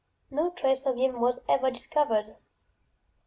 No 0.31 0.49
trace 0.49 0.87
of 0.87 0.95
him 0.97 1.19
was 1.21 1.41
ever 1.47 1.69
discovered. 1.69 2.35